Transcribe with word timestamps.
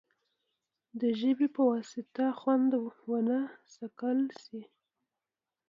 د 0.99 1.01
ژبې 1.19 1.47
په 1.55 1.61
واسطه 1.71 2.25
خوند 2.39 2.71
ونه 3.09 3.39
څکل 3.73 4.19
شي. 4.41 4.61